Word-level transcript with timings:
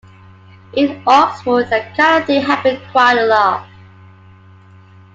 In 0.73 1.03
Oxford 1.05 1.69
that 1.69 1.95
kind 1.95 2.21
of 2.23 2.25
thing 2.25 2.41
happened 2.41 2.81
quite 2.91 3.19
a 3.19 3.25
lot. 3.27 3.67